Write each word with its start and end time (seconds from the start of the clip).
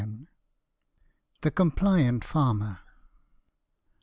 THE 1.41 1.51
COMPLIANT 1.51 2.23
FARMER. 2.23 2.79